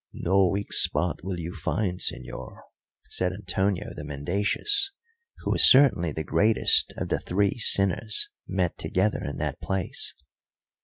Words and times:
"No 0.13 0.47
weak 0.47 0.73
spot 0.73 1.23
will 1.23 1.39
you 1.39 1.53
find, 1.53 1.99
señor," 1.99 2.57
said 3.07 3.31
Antonio 3.33 3.93
the 3.95 4.03
mendacious, 4.03 4.91
who 5.41 5.51
was 5.51 5.69
certainly 5.69 6.11
the 6.11 6.23
greatest 6.23 6.91
of 6.97 7.09
the 7.09 7.19
three 7.19 7.59
sinners 7.59 8.27
met 8.47 8.79
together 8.79 9.23
in 9.23 9.37
that 9.37 9.61
place. 9.61 10.15